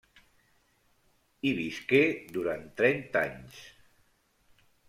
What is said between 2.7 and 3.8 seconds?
trenta anys.